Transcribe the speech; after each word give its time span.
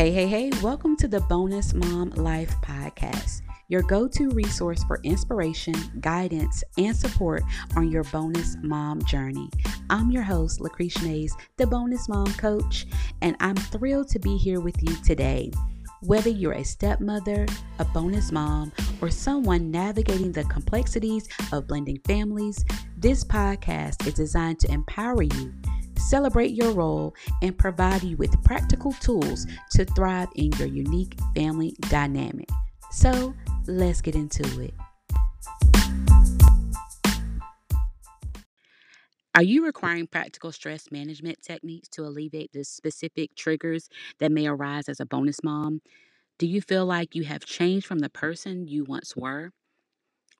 Hey, 0.00 0.12
hey, 0.12 0.26
hey, 0.28 0.50
welcome 0.62 0.96
to 0.96 1.06
the 1.06 1.20
Bonus 1.20 1.74
Mom 1.74 2.08
Life 2.12 2.54
Podcast, 2.62 3.42
your 3.68 3.82
go 3.82 4.08
to 4.08 4.30
resource 4.30 4.82
for 4.84 4.98
inspiration, 5.02 5.74
guidance, 6.00 6.64
and 6.78 6.96
support 6.96 7.42
on 7.76 7.90
your 7.90 8.04
bonus 8.04 8.56
mom 8.62 9.04
journey. 9.04 9.50
I'm 9.90 10.10
your 10.10 10.22
host, 10.22 10.60
Lakrisha 10.60 11.04
Mayes, 11.04 11.36
the 11.58 11.66
Bonus 11.66 12.08
Mom 12.08 12.32
Coach, 12.32 12.86
and 13.20 13.36
I'm 13.40 13.56
thrilled 13.56 14.08
to 14.08 14.18
be 14.18 14.38
here 14.38 14.60
with 14.60 14.82
you 14.82 14.96
today. 15.04 15.50
Whether 16.00 16.30
you're 16.30 16.54
a 16.54 16.64
stepmother, 16.64 17.46
a 17.78 17.84
bonus 17.84 18.32
mom, 18.32 18.72
or 19.02 19.10
someone 19.10 19.70
navigating 19.70 20.32
the 20.32 20.44
complexities 20.44 21.28
of 21.52 21.66
blending 21.66 22.00
families, 22.06 22.64
this 22.96 23.22
podcast 23.22 24.06
is 24.06 24.14
designed 24.14 24.60
to 24.60 24.72
empower 24.72 25.24
you 25.24 25.52
celebrate 26.00 26.52
your 26.52 26.72
role, 26.72 27.14
and 27.42 27.56
provide 27.56 28.02
you 28.02 28.16
with 28.16 28.42
practical 28.44 28.92
tools 28.94 29.46
to 29.72 29.84
thrive 29.84 30.28
in 30.34 30.52
your 30.52 30.68
unique 30.68 31.14
family 31.34 31.74
dynamic. 31.88 32.48
So, 32.90 33.34
let's 33.66 34.00
get 34.00 34.14
into 34.14 34.60
it. 34.60 34.74
Are 39.36 39.44
you 39.44 39.64
requiring 39.64 40.08
practical 40.08 40.50
stress 40.50 40.90
management 40.90 41.40
techniques 41.40 41.88
to 41.90 42.02
alleviate 42.02 42.52
the 42.52 42.64
specific 42.64 43.36
triggers 43.36 43.88
that 44.18 44.32
may 44.32 44.48
arise 44.48 44.88
as 44.88 44.98
a 44.98 45.06
bonus 45.06 45.42
mom? 45.44 45.82
Do 46.38 46.46
you 46.46 46.60
feel 46.60 46.84
like 46.84 47.14
you 47.14 47.22
have 47.24 47.44
changed 47.44 47.86
from 47.86 48.00
the 48.00 48.10
person 48.10 48.66
you 48.66 48.84
once 48.84 49.14
were? 49.16 49.52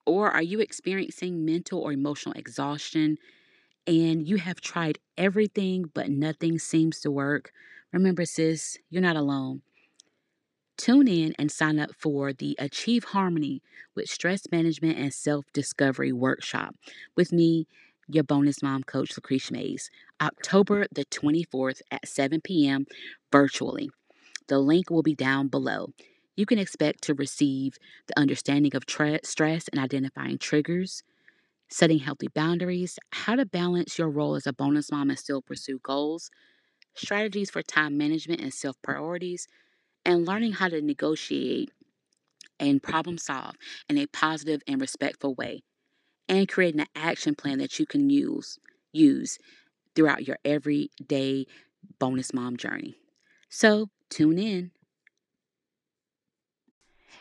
Or 0.07 0.31
are 0.31 0.43
you 0.43 0.59
experiencing 0.59 1.45
mental 1.45 1.79
or 1.79 1.93
emotional 1.93 2.35
exhaustion, 2.35 3.17
and 3.87 4.27
you 4.27 4.37
have 4.37 4.61
tried 4.61 4.99
everything 5.17 5.91
but 5.95 6.09
nothing 6.09 6.59
seems 6.59 7.01
to 7.01 7.11
work, 7.11 7.53
remember, 7.93 8.25
sis, 8.25 8.79
you're 8.89 9.03
not 9.03 9.17
alone. 9.17 9.63
Tune 10.77 11.09
in 11.09 11.35
and 11.39 11.53
sign 11.53 11.79
up 11.79 11.91
for 11.99 12.33
the 12.33 12.57
Achieve 12.59 13.05
Harmony 13.05 13.63
with 13.95 14.09
Stress 14.09 14.47
Management 14.51 14.99
and 14.99 15.13
Self 15.13 15.45
Discovery 15.53 16.13
Workshop 16.13 16.75
with 17.17 17.33
me, 17.33 17.67
your 18.09 18.25
bonus 18.25 18.63
mom 18.63 18.83
coach, 18.85 19.15
Lakrisha 19.15 19.53
Mayes, 19.53 19.91
October 20.21 20.87
the 20.91 21.05
24th 21.05 21.83
at 21.91 22.09
7 22.09 22.41
p.m. 22.41 22.87
virtually. 23.31 23.91
The 24.49 24.59
link 24.59 24.91
will 24.91 25.03
be 25.03 25.15
down 25.15 25.49
below. 25.49 25.91
You 26.35 26.47
can 26.47 26.59
expect 26.59 27.03
to 27.03 27.15
receive 27.15 27.77
the 28.07 28.19
understanding 28.19 28.75
of 28.75 28.87
tra- 28.87 29.21
stress 29.23 29.69
and 29.69 29.79
identifying 29.79 30.39
triggers, 30.39 31.03
setting 31.71 32.01
healthy 32.01 32.29
boundaries, 32.29 32.99
how 33.13 33.37
to 33.37 33.47
balance 33.47 33.99
your 33.99 34.11
role 34.11 34.35
as 34.35 34.47
a 34.47 34.53
bonus 34.53 34.91
mom 34.91 35.11
and 35.11 35.19
still 35.19 35.43
pursue 35.43 35.79
goals, 35.83 36.31
strategies 36.95 37.51
for 37.51 37.63
time 37.63 37.99
management 37.99 38.41
and 38.41 38.55
self 38.55 38.77
priorities, 38.83 39.49
and 40.05 40.27
learning 40.27 40.53
how 40.55 40.69
to 40.69 40.83
negotiate 40.83 41.73
and 42.59 42.83
problem 42.83 43.19
solve 43.19 43.55
in 43.89 43.99
a 43.99 44.07
positive 44.07 44.63
and 44.67 44.81
respectful 44.81 45.35
way, 45.35 45.63
and 46.29 46.49
creating 46.49 46.81
an 46.81 46.87
action 46.97 47.35
plan 47.35 47.59
that 47.59 47.79
you 47.79 47.87
can 47.87 48.11
use 48.11 48.59
use 48.93 49.39
throughout 49.95 50.27
your 50.27 50.39
everyday 50.45 51.47
bonus 51.99 52.35
mom 52.35 52.57
journey. 52.57 52.97
So, 53.51 53.91
tune 54.11 54.39
in. 54.39 54.73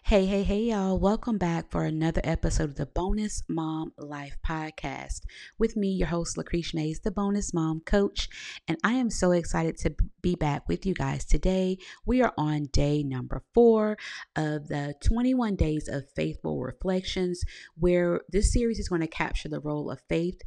Hey, 0.04 0.26
hey, 0.26 0.44
hey, 0.44 0.62
y'all. 0.62 0.98
Welcome 0.98 1.38
back 1.38 1.70
for 1.70 1.84
another 1.84 2.22
episode 2.24 2.70
of 2.70 2.76
the 2.76 2.86
Bonus 2.86 3.42
Mom 3.48 3.92
Life 3.98 4.38
Podcast 4.48 5.22
with 5.58 5.76
me, 5.76 5.90
your 5.90 6.08
host, 6.08 6.38
Lakrisha 6.38 6.76
Mayes, 6.76 7.00
the 7.00 7.12
Bonus 7.12 7.54
Mom 7.54 7.82
Coach. 7.86 8.30
And 8.68 8.78
I 8.84 8.94
am 8.94 9.10
so 9.10 9.32
excited 9.32 9.78
to 9.80 9.96
be 10.22 10.36
back 10.36 10.68
with 10.68 10.86
you 10.86 10.94
guys 10.94 11.26
today. 11.26 11.78
We 12.06 12.22
are 12.22 12.34
on 12.38 12.66
day 12.72 13.04
number 13.04 13.44
four 13.54 13.98
of 14.36 14.68
the 14.68 14.94
21 15.04 15.56
Days 15.56 15.88
of 15.88 16.10
Faithful 16.16 16.60
Reflections, 16.60 17.44
where 17.76 18.22
this 18.30 18.54
series 18.54 18.80
is 18.80 18.90
going 18.90 19.02
to 19.02 19.08
capture 19.08 19.50
the 19.50 19.60
role 19.60 19.92
of 19.92 20.02
faith, 20.08 20.42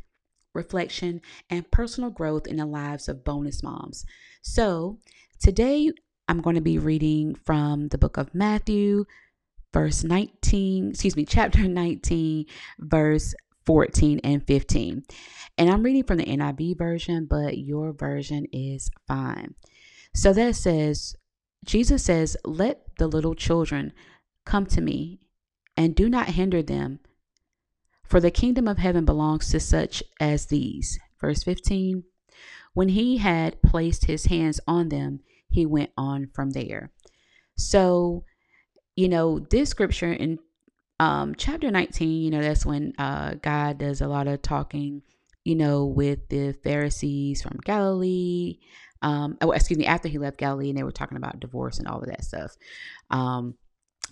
reflection, 0.54 1.20
and 1.50 1.70
personal 1.70 2.10
growth 2.10 2.46
in 2.46 2.56
the 2.56 2.66
lives 2.66 3.08
of 3.08 3.24
bonus 3.24 3.62
moms. 3.62 4.04
So 4.42 4.98
today, 5.40 5.90
I'm 6.28 6.40
going 6.40 6.56
to 6.56 6.62
be 6.62 6.78
reading 6.78 7.34
from 7.34 7.88
the 7.88 7.98
book 7.98 8.16
of 8.16 8.34
Matthew, 8.34 9.04
verse 9.72 10.04
19, 10.04 10.90
excuse 10.90 11.16
me, 11.16 11.24
chapter 11.24 11.66
19, 11.68 12.46
verse 12.78 13.34
14 13.64 14.20
and 14.24 14.46
15. 14.46 15.02
And 15.58 15.70
I'm 15.70 15.82
reading 15.82 16.04
from 16.04 16.18
the 16.18 16.24
NIV 16.24 16.78
version, 16.78 17.26
but 17.26 17.58
your 17.58 17.92
version 17.92 18.46
is 18.52 18.90
fine. 19.06 19.54
So 20.14 20.32
that 20.32 20.56
says, 20.56 21.16
Jesus 21.64 22.04
says, 22.04 22.36
Let 22.44 22.96
the 22.98 23.06
little 23.06 23.34
children 23.34 23.92
come 24.44 24.66
to 24.66 24.80
me, 24.80 25.20
and 25.76 25.94
do 25.94 26.08
not 26.08 26.30
hinder 26.30 26.62
them, 26.62 27.00
for 28.04 28.20
the 28.20 28.30
kingdom 28.30 28.68
of 28.68 28.78
heaven 28.78 29.04
belongs 29.04 29.50
to 29.50 29.60
such 29.60 30.02
as 30.20 30.46
these. 30.46 30.98
Verse 31.20 31.42
15 31.44 32.04
When 32.74 32.90
he 32.90 33.18
had 33.18 33.62
placed 33.62 34.06
his 34.06 34.26
hands 34.26 34.60
on 34.66 34.88
them, 34.88 35.20
he 35.48 35.64
went 35.64 35.90
on 35.96 36.28
from 36.34 36.50
there. 36.50 36.90
So 37.56 38.24
you 38.96 39.08
know, 39.08 39.38
this 39.38 39.70
scripture 39.70 40.12
in 40.12 40.38
um, 41.00 41.34
chapter 41.34 41.70
19, 41.70 42.22
you 42.22 42.30
know, 42.30 42.42
that's 42.42 42.66
when 42.66 42.92
uh, 42.98 43.34
God 43.42 43.78
does 43.78 44.00
a 44.00 44.08
lot 44.08 44.28
of 44.28 44.42
talking, 44.42 45.02
you 45.44 45.54
know, 45.54 45.86
with 45.86 46.28
the 46.28 46.52
Pharisees 46.52 47.42
from 47.42 47.58
Galilee. 47.64 48.58
Um, 49.00 49.36
oh, 49.40 49.50
excuse 49.50 49.78
me, 49.78 49.86
after 49.86 50.08
he 50.08 50.18
left 50.18 50.38
Galilee 50.38 50.68
and 50.68 50.78
they 50.78 50.84
were 50.84 50.92
talking 50.92 51.16
about 51.16 51.40
divorce 51.40 51.78
and 51.78 51.88
all 51.88 52.00
of 52.00 52.06
that 52.06 52.24
stuff. 52.24 52.56
Um, 53.10 53.56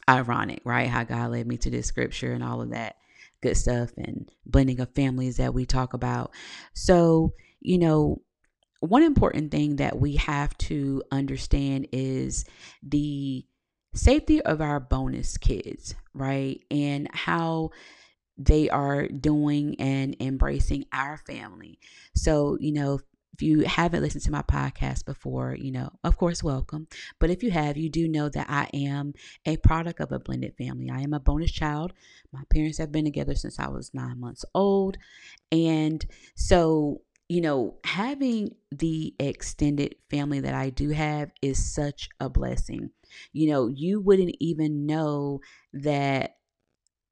ironic, 0.08 0.62
right? 0.64 0.88
How 0.88 1.04
God 1.04 1.30
led 1.30 1.46
me 1.46 1.58
to 1.58 1.70
this 1.70 1.86
scripture 1.86 2.32
and 2.32 2.42
all 2.42 2.60
of 2.60 2.70
that 2.70 2.96
good 3.42 3.56
stuff 3.56 3.90
and 3.96 4.30
blending 4.44 4.80
of 4.80 4.94
families 4.94 5.36
that 5.36 5.54
we 5.54 5.66
talk 5.66 5.94
about. 5.94 6.32
So, 6.74 7.34
you 7.60 7.78
know, 7.78 8.22
one 8.80 9.02
important 9.02 9.50
thing 9.50 9.76
that 9.76 9.98
we 9.98 10.16
have 10.16 10.56
to 10.58 11.02
understand 11.12 11.86
is 11.92 12.44
the 12.82 13.44
safety 13.94 14.40
of 14.42 14.60
our 14.60 14.80
bonus 14.80 15.36
kids, 15.36 15.94
right? 16.14 16.62
And 16.70 17.08
how 17.12 17.70
they 18.38 18.70
are 18.70 19.06
doing 19.08 19.76
and 19.78 20.16
embracing 20.20 20.86
our 20.92 21.18
family. 21.18 21.78
So, 22.14 22.56
you 22.60 22.72
know, 22.72 23.00
if 23.34 23.42
you 23.42 23.60
haven't 23.60 24.02
listened 24.02 24.24
to 24.24 24.30
my 24.30 24.42
podcast 24.42 25.04
before, 25.04 25.54
you 25.58 25.70
know, 25.70 25.90
of 26.04 26.16
course, 26.16 26.42
welcome. 26.42 26.88
But 27.18 27.30
if 27.30 27.42
you 27.42 27.50
have, 27.50 27.76
you 27.76 27.88
do 27.88 28.08
know 28.08 28.28
that 28.28 28.46
I 28.48 28.68
am 28.74 29.14
a 29.46 29.56
product 29.58 30.00
of 30.00 30.12
a 30.12 30.18
blended 30.18 30.56
family. 30.56 30.90
I 30.90 31.00
am 31.00 31.12
a 31.12 31.20
bonus 31.20 31.52
child. 31.52 31.92
My 32.32 32.42
parents 32.52 32.78
have 32.78 32.92
been 32.92 33.04
together 33.04 33.34
since 33.34 33.58
I 33.58 33.68
was 33.68 33.94
nine 33.94 34.20
months 34.20 34.44
old. 34.54 34.98
And 35.52 36.04
so, 36.34 37.02
you 37.28 37.40
know, 37.40 37.76
having 37.84 38.56
the 38.72 39.14
extended 39.20 39.94
family 40.10 40.40
that 40.40 40.54
I 40.54 40.70
do 40.70 40.90
have 40.90 41.30
is 41.40 41.72
such 41.72 42.08
a 42.18 42.28
blessing. 42.28 42.90
You 43.32 43.50
know, 43.50 43.68
you 43.68 44.00
wouldn't 44.00 44.36
even 44.40 44.86
know 44.86 45.40
that 45.72 46.36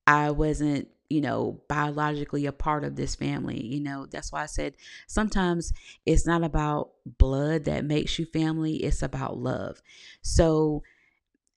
I 0.06 0.30
wasn't, 0.30 0.88
you 1.10 1.20
know, 1.20 1.62
biologically 1.68 2.46
a 2.46 2.52
part 2.52 2.84
of 2.84 2.96
this 2.96 3.14
family. 3.14 3.62
You 3.64 3.80
know, 3.80 4.06
that's 4.06 4.32
why 4.32 4.42
I 4.42 4.46
said 4.46 4.74
sometimes 5.06 5.72
it's 6.06 6.26
not 6.26 6.42
about 6.44 6.90
blood 7.06 7.64
that 7.64 7.84
makes 7.84 8.18
you 8.18 8.26
family, 8.26 8.76
it's 8.76 9.02
about 9.02 9.38
love. 9.38 9.82
So, 10.22 10.82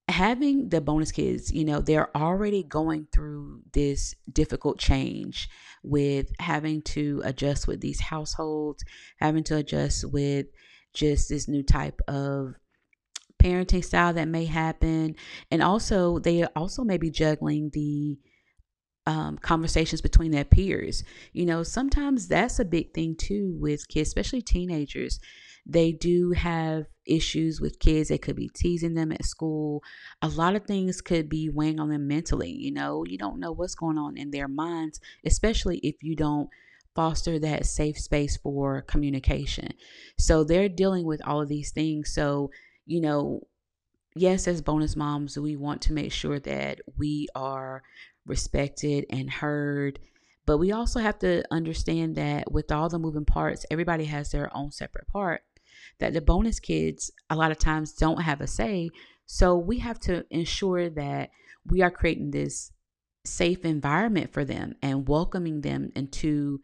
having 0.08 0.70
the 0.70 0.82
bonus 0.82 1.12
kids, 1.12 1.52
you 1.54 1.64
know, 1.64 1.80
they're 1.80 2.16
already 2.18 2.64
going 2.64 3.08
through 3.14 3.62
this 3.74 4.16
difficult 4.32 4.78
change 4.78 5.50
with 5.84 6.32
having 6.40 6.82
to 6.82 7.22
adjust 7.24 7.68
with 7.68 7.80
these 7.82 8.02
households, 8.02 8.84
having 9.18 9.44
to 9.46 9.58
adjust 9.58 10.12
with 10.12 10.48
just 10.94 11.30
this 11.30 11.48
new 11.48 11.64
type 11.64 12.02
of 12.08 12.56
parenting 13.42 13.84
style 13.84 14.14
that 14.14 14.28
may 14.28 14.46
happen. 14.46 15.16
And 15.50 15.64
also, 15.64 16.20
they 16.20 16.46
also 16.56 16.84
may 16.84 16.98
be 16.98 17.10
juggling 17.10 17.72
the 17.74 18.18
um, 19.06 19.38
conversations 19.38 20.02
between 20.02 20.32
their 20.32 20.46
peers. 20.46 21.04
You 21.34 21.46
know, 21.46 21.64
sometimes 21.64 22.28
that's 22.28 22.60
a 22.60 22.66
big 22.66 22.94
thing 22.94 23.16
too 23.16 23.58
with 23.60 23.88
kids, 23.88 24.10
especially 24.10 24.42
teenagers. 24.42 25.20
They 25.66 25.92
do 25.92 26.32
have 26.32 26.86
issues 27.06 27.62
with 27.62 27.80
kids. 27.80 28.10
They 28.10 28.18
could 28.18 28.36
be 28.36 28.50
teasing 28.50 28.96
them 28.96 29.12
at 29.12 29.26
school. 29.26 29.84
A 30.22 30.28
lot 30.28 30.56
of 30.56 30.66
things 30.66 31.02
could 31.02 31.30
be 31.30 31.50
weighing 31.50 31.80
on 31.80 31.90
them 31.90 32.08
mentally. 32.08 32.52
You 32.52 32.72
know, 32.72 33.04
you 33.06 33.18
don't 33.18 33.40
know 33.40 33.52
what's 33.52 33.76
going 33.76 33.98
on 33.98 34.18
in 34.18 34.32
their 34.32 34.48
minds, 34.48 35.00
especially 35.26 35.78
if 35.80 35.96
you 36.02 36.16
don't 36.16 36.50
foster 36.96 37.40
that 37.40 37.66
safe 37.66 37.98
space 38.00 38.38
for 38.38 38.82
communication. 38.82 39.70
So 40.18 40.44
they're 40.44 40.70
dealing 40.70 41.06
with 41.06 41.26
all 41.26 41.42
of 41.42 41.50
these 41.50 41.72
things. 41.72 42.14
So, 42.14 42.52
you 42.86 43.02
know, 43.02 43.48
yes, 44.16 44.48
as 44.48 44.62
bonus 44.62 44.96
moms, 44.96 45.38
we 45.38 45.56
want 45.56 45.82
to 45.84 45.94
make 45.94 46.12
sure 46.12 46.40
that 46.40 46.82
we 46.98 47.28
are 47.36 47.84
respected 48.26 49.06
and 49.10 49.30
heard. 49.30 50.00
But 50.46 50.58
we 50.58 50.72
also 50.72 51.00
have 51.00 51.20
to 51.20 51.44
understand 51.52 52.16
that 52.16 52.52
with 52.52 52.72
all 52.72 52.90
the 52.90 53.00
moving 53.00 53.26
parts, 53.26 53.66
everybody 53.70 54.06
has 54.06 54.32
their 54.32 54.56
own 54.56 54.72
separate 54.72 55.08
part 55.08 55.44
that 56.00 56.14
the 56.14 56.22
bonus 56.22 56.60
kids 56.60 57.12
a 57.30 57.36
lot 57.36 57.52
of 57.52 57.60
times 57.60 57.94
don't 57.94 58.22
have 58.22 58.42
a 58.42 58.48
say. 58.48 58.90
So 59.26 59.56
we 59.56 59.80
have 59.80 60.00
to 60.02 60.26
ensure 60.30 60.90
that 60.90 61.30
we 61.66 61.82
are 61.82 61.92
creating 61.92 62.32
this 62.32 62.72
safe 63.24 63.64
environment 63.66 64.34
for 64.34 64.44
them 64.44 64.76
and 64.82 65.08
welcoming 65.08 65.62
them 65.62 65.92
into 65.96 66.60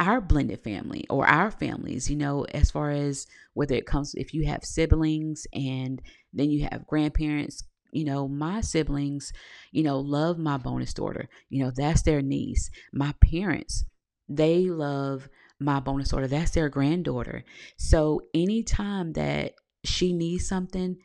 our 0.00 0.20
blended 0.20 0.58
family 0.60 1.04
or 1.10 1.26
our 1.26 1.50
families, 1.50 2.10
you 2.10 2.16
know, 2.16 2.44
as 2.54 2.70
far 2.70 2.90
as 2.90 3.26
whether 3.52 3.74
it 3.74 3.86
comes 3.86 4.14
if 4.14 4.32
you 4.32 4.46
have 4.46 4.64
siblings 4.64 5.46
and 5.52 6.00
then 6.32 6.50
you 6.50 6.66
have 6.70 6.86
grandparents, 6.86 7.62
you 7.92 8.04
know, 8.04 8.26
my 8.26 8.62
siblings, 8.62 9.30
you 9.72 9.82
know, 9.82 10.00
love 10.00 10.38
my 10.38 10.56
bonus 10.56 10.94
daughter. 10.94 11.28
You 11.50 11.62
know, 11.62 11.70
that's 11.74 12.02
their 12.02 12.22
niece. 12.22 12.70
My 12.92 13.14
parents, 13.22 13.84
they 14.28 14.70
love 14.70 15.28
my 15.60 15.80
bonus 15.80 16.08
daughter. 16.08 16.26
That's 16.26 16.52
their 16.52 16.70
granddaughter. 16.70 17.44
So 17.76 18.22
anytime 18.32 19.12
that 19.12 19.52
she 19.84 20.14
needs 20.14 20.48
something, 20.48 20.96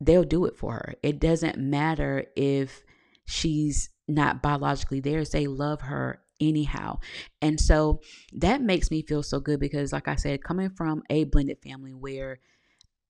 they'll 0.00 0.24
do 0.24 0.46
it 0.46 0.56
for 0.56 0.72
her. 0.72 0.94
It 1.02 1.20
doesn't 1.20 1.58
matter 1.58 2.24
if 2.36 2.82
she's 3.26 3.90
not 4.08 4.40
biologically 4.40 5.00
theirs. 5.00 5.30
They 5.30 5.46
love 5.46 5.82
her 5.82 6.22
anyhow. 6.42 6.98
And 7.40 7.60
so 7.60 8.02
that 8.34 8.62
makes 8.62 8.90
me 8.90 9.02
feel 9.02 9.22
so 9.22 9.40
good 9.40 9.60
because, 9.60 9.92
like 9.92 10.08
I 10.08 10.16
said, 10.16 10.44
coming 10.44 10.70
from 10.70 11.02
a 11.10 11.24
blended 11.24 11.58
family 11.62 11.94
where 11.94 12.40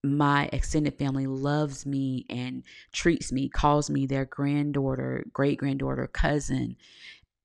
my 0.05 0.49
extended 0.53 0.99
family 0.99 1.27
loves 1.27 1.87
me 1.87 2.27
and 2.31 2.65
treats 2.93 3.33
me, 3.33 3.49
calls 3.49 3.91
me 3.91 4.07
their 4.07 4.25
granddaughter, 4.25 5.25
great 5.33 5.59
granddaughter, 5.59 6.09
cousin, 6.09 6.77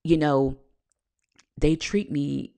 you 0.04 0.18
know, 0.18 0.58
they 1.60 1.76
treat 1.76 2.12
me 2.12 2.54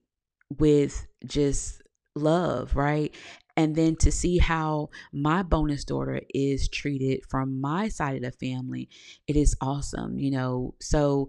with 0.58 1.08
just 1.26 1.82
love, 2.16 2.76
right? 2.76 3.16
And 3.58 3.76
then 3.76 3.96
to 3.98 4.12
see 4.12 4.38
how 4.38 4.90
my 5.12 5.44
bonus 5.44 5.84
daughter 5.84 6.22
is 6.34 6.70
treated 6.70 7.26
from 7.30 7.60
my 7.60 7.90
side 7.90 8.16
of 8.16 8.22
the 8.22 8.32
family, 8.32 8.90
it 9.28 9.36
is 9.36 9.56
awesome, 9.62 10.18
you 10.18 10.32
know. 10.32 10.76
So 10.82 11.28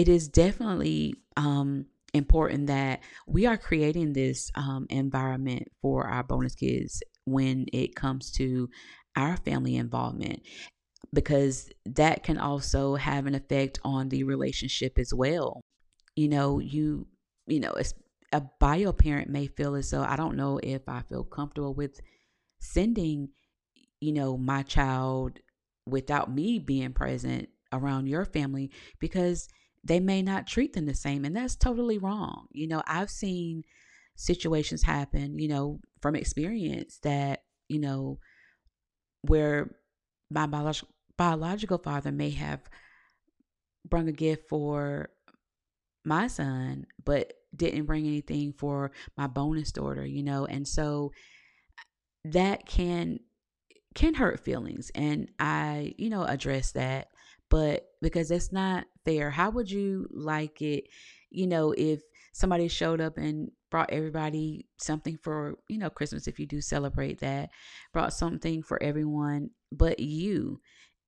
it 0.00 0.08
is 0.08 0.28
definitely 0.28 1.14
um, 1.36 1.84
important 2.14 2.68
that 2.68 3.00
we 3.26 3.44
are 3.44 3.58
creating 3.58 4.14
this 4.14 4.50
um, 4.54 4.86
environment 4.88 5.68
for 5.82 6.06
our 6.06 6.22
bonus 6.22 6.54
kids 6.54 7.02
when 7.26 7.66
it 7.74 7.94
comes 7.94 8.30
to 8.32 8.70
our 9.14 9.36
family 9.36 9.76
involvement 9.76 10.40
because 11.12 11.68
that 11.84 12.22
can 12.22 12.38
also 12.38 12.94
have 12.94 13.26
an 13.26 13.34
effect 13.34 13.78
on 13.84 14.08
the 14.08 14.24
relationship 14.24 14.98
as 14.98 15.12
well. 15.12 15.60
You 16.16 16.28
know, 16.28 16.60
you 16.60 17.06
you 17.46 17.60
know, 17.60 17.74
a 18.32 18.40
bio 18.58 18.92
parent 18.92 19.28
may 19.28 19.48
feel 19.48 19.74
as 19.74 19.90
though 19.90 20.02
I 20.02 20.16
don't 20.16 20.36
know 20.36 20.58
if 20.62 20.88
I 20.88 21.02
feel 21.02 21.24
comfortable 21.24 21.74
with 21.74 22.00
sending, 22.58 23.28
you 24.00 24.12
know, 24.12 24.38
my 24.38 24.62
child 24.62 25.40
without 25.86 26.32
me 26.32 26.58
being 26.58 26.94
present 26.94 27.50
around 27.72 28.06
your 28.06 28.24
family 28.24 28.70
because 28.98 29.46
they 29.84 30.00
may 30.00 30.22
not 30.22 30.46
treat 30.46 30.72
them 30.72 30.86
the 30.86 30.94
same 30.94 31.24
and 31.24 31.34
that's 31.34 31.56
totally 31.56 31.98
wrong. 31.98 32.46
You 32.52 32.68
know, 32.68 32.82
I've 32.86 33.10
seen 33.10 33.64
situations 34.16 34.82
happen, 34.82 35.38
you 35.38 35.48
know, 35.48 35.80
from 36.02 36.16
experience 36.16 36.98
that, 37.02 37.44
you 37.68 37.78
know, 37.80 38.18
where 39.22 39.74
my 40.30 40.46
biolog- 40.46 40.84
biological 41.16 41.78
father 41.78 42.12
may 42.12 42.30
have 42.30 42.60
brung 43.88 44.08
a 44.08 44.12
gift 44.12 44.48
for 44.48 45.10
my 46.04 46.26
son, 46.26 46.86
but 47.04 47.32
didn't 47.54 47.86
bring 47.86 48.06
anything 48.06 48.52
for 48.52 48.92
my 49.16 49.26
bonus 49.26 49.72
daughter, 49.72 50.04
you 50.04 50.22
know, 50.22 50.46
and 50.46 50.66
so 50.66 51.12
that 52.24 52.66
can 52.66 53.18
can 53.94 54.14
hurt 54.14 54.44
feelings 54.44 54.90
and 54.94 55.30
I, 55.40 55.94
you 55.98 56.10
know, 56.10 56.22
address 56.22 56.72
that, 56.72 57.08
but 57.48 57.89
because 58.00 58.30
it's 58.30 58.52
not 58.52 58.84
fair. 59.04 59.30
How 59.30 59.50
would 59.50 59.70
you 59.70 60.06
like 60.10 60.62
it, 60.62 60.84
you 61.30 61.46
know, 61.46 61.72
if 61.76 62.02
somebody 62.32 62.68
showed 62.68 63.00
up 63.00 63.18
and 63.18 63.50
brought 63.70 63.90
everybody 63.90 64.66
something 64.78 65.18
for, 65.22 65.56
you 65.68 65.78
know, 65.78 65.90
Christmas 65.90 66.26
if 66.26 66.38
you 66.38 66.46
do 66.46 66.60
celebrate 66.60 67.20
that, 67.20 67.50
brought 67.92 68.12
something 68.12 68.62
for 68.62 68.82
everyone 68.82 69.50
but 69.72 70.00
you 70.00 70.60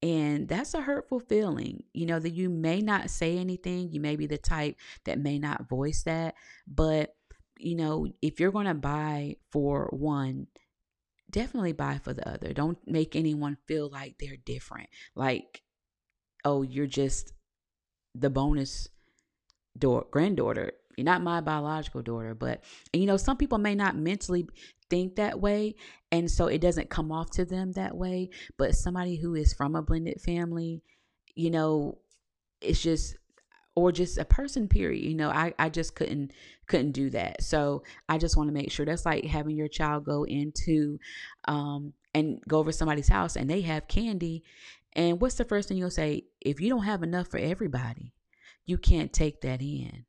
and 0.03 0.49
that's 0.49 0.75
a 0.75 0.81
hurtful 0.81 1.21
feeling, 1.21 1.85
you 1.93 2.07
know, 2.07 2.19
that 2.19 2.35
you 2.35 2.51
may 2.51 2.81
not 2.81 3.09
say 3.09 3.39
anything. 3.39 3.93
You 3.93 4.01
may 4.01 4.17
be 4.17 4.27
the 4.27 4.37
type 4.37 4.77
that 5.05 5.21
may 5.21 5.39
not 5.39 5.69
voice 5.69 6.03
that. 6.03 6.35
But, 6.67 7.15
you 7.57 7.77
know, 7.77 8.09
if 8.21 8.41
you're 8.41 8.51
going 8.51 8.67
to 8.67 8.75
buy 8.75 9.37
for 9.53 9.89
one, 9.93 10.49
definitely 11.31 11.73
buy 11.73 12.01
for 12.03 12.13
the 12.13 12.29
other. 12.29 12.53
Don't 12.53 12.79
make 12.85 13.15
anyone 13.15 13.57
feel 13.69 13.89
like 13.89 14.17
they're 14.19 14.37
different. 14.45 14.89
Like, 15.15 15.63
oh, 16.45 16.63
you're 16.63 16.87
just 16.87 17.33
the 18.15 18.31
bonus 18.31 18.89
door 19.79 20.07
granddaughter. 20.11 20.73
You're 20.97 21.05
not 21.07 21.23
my 21.23 21.41
biological 21.41 22.03
daughter, 22.03 22.35
but 22.35 22.63
you 22.93 23.07
know, 23.07 23.17
some 23.17 23.37
people 23.37 23.59
may 23.59 23.75
not 23.75 23.97
mentally 23.97 24.47
think 24.93 25.17
that 25.17 25.41
way 25.41 25.75
and 26.11 26.31
so 26.31 26.49
it 26.49 26.61
doesn't 26.61 26.91
come 26.91 27.11
off 27.11 27.31
to 27.31 27.47
them 27.47 27.73
that 27.73 27.97
way 27.97 28.29
but 28.59 28.75
somebody 28.75 29.17
who 29.17 29.35
is 29.35 29.55
from 29.55 29.75
a 29.75 29.81
blended 29.81 30.21
family 30.21 30.83
you 31.35 31.51
know 31.51 31.97
it's 32.61 32.83
just 32.83 33.17
or 33.75 33.91
just 33.91 34.19
a 34.19 34.25
person 34.27 34.69
period 34.69 35.03
you 35.03 35.15
know 35.15 35.31
i 35.31 35.55
i 35.59 35.71
just 35.71 35.95
couldn't 35.95 36.31
couldn't 36.67 36.93
do 36.93 37.09
that 37.09 37.43
so 37.43 37.83
i 38.11 38.19
just 38.19 38.37
want 38.37 38.51
to 38.51 38.53
make 38.53 38.71
sure 38.71 38.85
that's 38.85 39.07
like 39.07 39.25
having 39.25 39.57
your 39.57 39.67
child 39.67 40.05
go 40.05 40.25
into 40.25 40.99
um 41.47 41.95
and 42.13 42.43
go 42.47 42.59
over 42.59 42.71
somebody's 42.71 43.09
house 43.09 43.35
and 43.35 43.49
they 43.49 43.63
have 43.63 43.89
candy 43.89 44.45
and 44.95 45.21
what's 45.21 45.37
the 45.37 45.45
first 45.45 45.69
thing 45.69 45.77
you'll 45.77 45.91
say? 45.91 46.25
If 46.41 46.61
you 46.61 46.69
don't 46.69 46.85
have 46.85 47.03
enough 47.03 47.29
for 47.29 47.39
everybody 47.39 48.13
you 48.67 48.79
can't 48.79 49.13
take 49.13 49.41
that 49.43 49.61
in. 49.61 50.05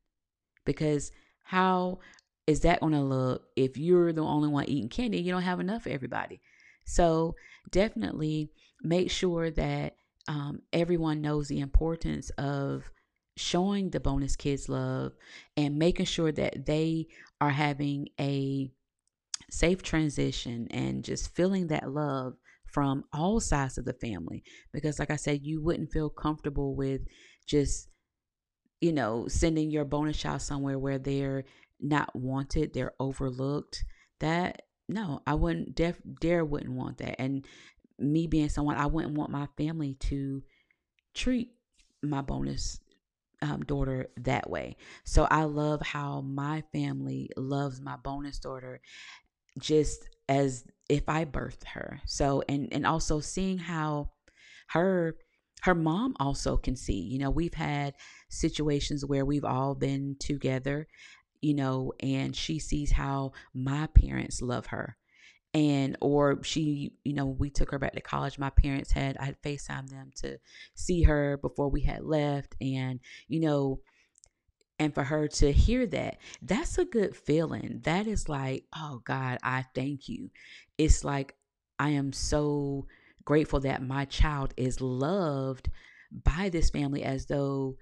Because 0.65 1.11
how 1.43 1.99
is 2.47 2.61
that 2.61 2.81
going 2.81 2.93
to 2.93 3.01
look 3.01 3.43
if 3.55 3.77
you're 3.77 4.13
the 4.13 4.21
only 4.21 4.49
one 4.49 4.65
eating 4.65 4.89
candy 4.89 5.19
you 5.19 5.31
don't 5.31 5.41
have 5.41 5.59
enough 5.59 5.83
for 5.83 5.89
everybody? 5.89 6.41
So 6.85 7.35
definitely 7.71 8.51
make 8.81 9.09
sure 9.09 9.49
that 9.51 9.95
um, 10.27 10.61
everyone 10.71 11.21
knows 11.21 11.47
the 11.47 11.59
importance 11.59 12.29
of 12.31 12.89
showing 13.35 13.89
the 13.89 13.99
bonus 13.99 14.35
kids 14.35 14.69
love 14.69 15.13
and 15.57 15.77
making 15.79 16.05
sure 16.05 16.31
that 16.31 16.65
they 16.65 17.07
are 17.41 17.49
having 17.49 18.09
a 18.19 18.71
safe 19.49 19.81
transition 19.81 20.67
and 20.71 21.03
just 21.03 21.35
feeling 21.35 21.67
that 21.67 21.89
love 21.89 22.35
from 22.73 23.03
all 23.13 23.39
sides 23.39 23.77
of 23.77 23.85
the 23.85 23.93
family 23.93 24.43
because 24.73 24.99
like 24.99 25.11
i 25.11 25.15
said 25.15 25.45
you 25.45 25.61
wouldn't 25.61 25.91
feel 25.91 26.09
comfortable 26.09 26.75
with 26.75 27.01
just 27.47 27.87
you 28.81 28.91
know 28.91 29.27
sending 29.27 29.71
your 29.71 29.85
bonus 29.85 30.17
child 30.17 30.41
somewhere 30.41 30.77
where 30.77 30.99
they're 30.99 31.45
not 31.83 32.15
wanted, 32.15 32.73
they're 32.73 32.93
overlooked. 32.99 33.83
That 34.19 34.63
no, 34.87 35.21
I 35.27 35.35
wouldn't 35.35 35.75
def 35.75 35.99
dare 36.19 36.45
wouldn't 36.45 36.73
want 36.73 36.97
that. 36.99 37.19
And 37.21 37.45
me 37.99 38.27
being 38.27 38.49
someone, 38.49 38.77
I 38.77 38.87
wouldn't 38.87 39.17
want 39.17 39.31
my 39.31 39.47
family 39.57 39.95
to 40.01 40.41
treat 41.13 41.51
my 42.01 42.21
bonus 42.21 42.79
um, 43.41 43.61
daughter 43.61 44.07
that 44.17 44.49
way. 44.49 44.77
So 45.03 45.25
I 45.29 45.43
love 45.43 45.81
how 45.81 46.21
my 46.21 46.63
family 46.71 47.29
loves 47.37 47.81
my 47.81 47.97
bonus 47.97 48.39
daughter 48.39 48.81
just 49.59 50.07
as 50.29 50.65
if 50.89 51.07
I 51.07 51.25
birthed 51.25 51.65
her. 51.73 52.01
So 52.05 52.43
and 52.47 52.69
and 52.71 52.85
also 52.85 53.19
seeing 53.19 53.57
how 53.57 54.11
her 54.69 55.15
her 55.61 55.75
mom 55.75 56.15
also 56.19 56.57
can 56.57 56.75
see. 56.75 56.99
You 56.99 57.19
know, 57.19 57.29
we've 57.29 57.53
had 57.53 57.93
situations 58.29 59.05
where 59.05 59.25
we've 59.25 59.45
all 59.45 59.75
been 59.75 60.17
together 60.19 60.87
you 61.43 61.53
know, 61.53 61.91
and 61.99 62.33
she 62.33 62.57
sees 62.57 62.89
how 62.89 63.33
my 63.53 63.85
parents 63.87 64.41
love 64.41 64.67
her. 64.67 64.95
And, 65.53 65.97
or 65.99 66.41
she, 66.41 66.93
you 67.03 67.13
know, 67.13 67.25
we 67.25 67.49
took 67.49 67.69
her 67.71 67.77
back 67.77 67.93
to 67.93 68.01
college. 68.01 68.39
My 68.39 68.49
parents 68.49 68.91
had, 68.91 69.17
I 69.17 69.25
had 69.25 69.41
FaceTime 69.41 69.89
them 69.89 70.11
to 70.21 70.39
see 70.73 71.03
her 71.03 71.37
before 71.37 71.69
we 71.69 71.81
had 71.81 72.05
left. 72.05 72.55
And, 72.61 73.01
you 73.27 73.41
know, 73.41 73.81
and 74.83 74.93
for 74.93 75.03
her 75.03 75.27
to 75.27 75.51
hear 75.51 75.85
that, 75.87 76.17
that's 76.41 76.77
a 76.77 76.85
good 76.85 77.15
feeling. 77.15 77.81
That 77.83 78.07
is 78.07 78.29
like, 78.29 78.65
oh 78.75 79.01
God, 79.03 79.39
I 79.43 79.65
thank 79.73 80.09
you. 80.09 80.29
It's 80.77 81.03
like, 81.03 81.35
I 81.79 81.89
am 81.89 82.13
so 82.13 82.87
grateful 83.25 83.61
that 83.61 83.81
my 83.81 84.05
child 84.05 84.53
is 84.57 84.81
loved 84.81 85.69
by 86.11 86.49
this 86.49 86.69
family 86.69 87.03
as 87.03 87.25
though, 87.25 87.77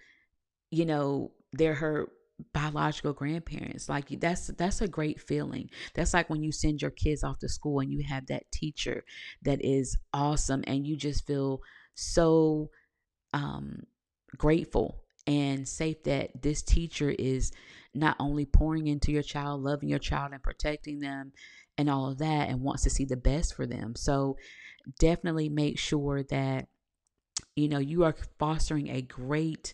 you 0.70 0.86
know, 0.86 1.32
they're 1.54 1.74
her 1.74 2.10
biological 2.54 3.14
grandparents 3.14 3.88
like 3.88 4.08
that's 4.20 4.48
that's 4.58 4.82
a 4.82 4.88
great 4.88 5.22
feeling 5.22 5.70
that's 5.94 6.14
like 6.14 6.28
when 6.28 6.42
you 6.42 6.52
send 6.52 6.82
your 6.82 6.90
kids 6.90 7.24
off 7.24 7.38
to 7.38 7.48
school 7.48 7.80
and 7.80 7.92
you 7.92 8.04
have 8.04 8.26
that 8.26 8.52
teacher 8.52 9.04
that 9.44 9.64
is 9.64 9.98
awesome 10.14 10.64
and 10.66 10.88
you 10.88 10.98
just 10.98 11.28
feel 11.28 11.62
so 11.94 12.70
um 13.34 13.84
grateful 14.38 15.04
and 15.32 15.68
safe 15.68 16.04
that 16.04 16.42
this 16.42 16.62
teacher 16.62 17.10
is 17.10 17.52
not 17.94 18.18
only 18.20 18.46
pouring 18.46 18.88
into 18.88 19.12
your 19.12 19.24
child 19.24 19.62
loving 19.62 19.90
your 19.90 20.00
child 20.00 20.34
and 20.34 20.44
protecting 20.44 21.00
them 21.00 21.32
and 21.78 21.90
all 21.90 22.10
of 22.12 22.18
that 22.18 22.50
and 22.50 22.62
wants 22.62 22.84
to 22.84 22.90
see 22.90 23.06
the 23.06 23.16
best 23.16 23.56
for 23.56 23.66
them. 23.66 23.96
So 23.96 24.38
definitely 25.00 25.48
make 25.48 25.80
sure 25.80 26.24
that 26.24 26.68
you 27.56 27.70
know 27.70 27.80
you 27.80 28.04
are 28.04 28.16
fostering 28.40 28.90
a 28.90 29.02
great 29.02 29.74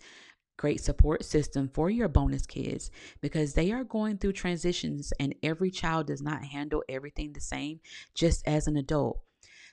great 0.57 0.81
support 0.81 1.23
system 1.23 1.69
for 1.73 1.89
your 1.89 2.07
bonus 2.07 2.45
kids 2.45 2.89
because 3.21 3.53
they 3.53 3.71
are 3.71 3.83
going 3.83 4.17
through 4.17 4.33
transitions 4.33 5.13
and 5.19 5.35
every 5.43 5.69
child 5.69 6.07
does 6.07 6.21
not 6.21 6.43
handle 6.43 6.83
everything 6.89 7.33
the 7.33 7.39
same 7.39 7.79
just 8.15 8.47
as 8.47 8.67
an 8.67 8.75
adult. 8.75 9.21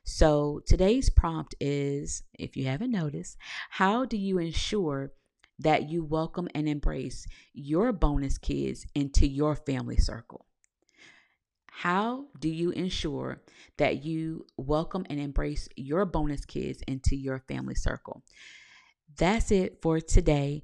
So 0.05 0.61
today's 0.67 1.09
prompt 1.09 1.55
is 1.59 2.23
if 2.35 2.55
you 2.55 2.67
haven't 2.67 2.91
noticed, 2.91 3.39
how 3.71 4.05
do 4.05 4.19
you 4.19 4.39
ensure 4.39 5.13
that 5.59 5.89
you 5.89 6.05
welcome 6.05 6.49
and 6.55 6.69
embrace 6.69 7.27
your 7.53 7.93
bonus 7.93 8.39
kids 8.39 8.87
into 8.95 9.27
your 9.27 9.57
family 9.57 9.97
circle? 9.97 10.47
How 11.77 12.27
do 12.39 12.49
you 12.49 12.71
ensure 12.71 13.43
that 13.79 14.05
you 14.05 14.47
welcome 14.57 15.05
and 15.11 15.19
embrace 15.19 15.69
your 15.75 16.05
bonus 16.05 16.45
kids 16.45 16.83
into 16.87 17.17
your 17.17 17.41
family 17.41 17.75
circle? 17.75 18.23
That's 19.19 19.51
it 19.51 19.83
for 19.83 20.01
today. 20.01 20.63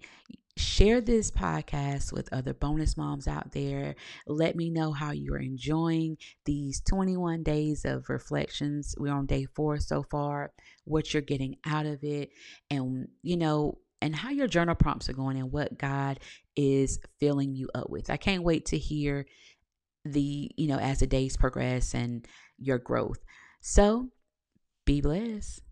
Share 0.56 1.00
this 1.00 1.30
podcast 1.30 2.12
with 2.12 2.32
other 2.32 2.54
bonus 2.54 2.96
moms 2.96 3.26
out 3.26 3.52
there. 3.52 3.96
Let 4.26 4.54
me 4.54 4.70
know 4.70 4.92
how 4.92 5.10
you're 5.10 5.40
enjoying 5.40 6.16
these 6.44 6.80
21 6.88 7.42
days 7.42 7.84
of 7.84 8.08
reflections. 8.08 8.94
We're 8.96 9.12
on 9.12 9.26
day 9.26 9.46
four 9.54 9.78
so 9.78 10.04
far, 10.04 10.52
what 10.84 11.12
you're 11.12 11.22
getting 11.22 11.56
out 11.66 11.86
of 11.86 12.04
it, 12.04 12.30
and 12.70 13.08
you 13.22 13.36
know, 13.36 13.78
and 14.02 14.16
how 14.16 14.30
your 14.30 14.48
journal 14.48 14.74
prompts 14.74 15.08
are 15.08 15.14
going 15.14 15.36
and 15.36 15.52
what 15.52 15.78
God 15.78 16.20
is 16.56 16.98
filling 17.18 17.54
you 17.54 17.68
up 17.74 17.90
with. 17.90 18.10
I 18.10 18.16
can't 18.16 18.42
wait 18.42 18.66
to 18.66 18.78
hear 18.78 19.26
the, 20.04 20.50
you 20.56 20.66
know, 20.66 20.78
as 20.78 21.00
the 21.00 21.06
days 21.06 21.36
progress 21.36 21.94
and 21.94 22.26
your 22.58 22.78
growth. 22.78 23.18
So 23.60 24.08
be 24.86 25.00
blessed. 25.00 25.62